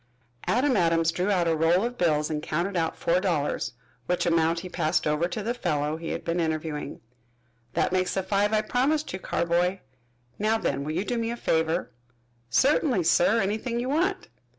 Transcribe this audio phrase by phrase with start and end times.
[0.47, 3.73] Adam Adams drew out a roll of bills and counted out four dollars,
[4.07, 7.01] which amount he passed over to the fellow he had been interviewing.
[7.75, 9.77] "That makes the five I promised you, Carboy.
[10.39, 11.91] Now then, will you do me a favor?"
[12.49, 14.27] "Certainly, sir, anything you want."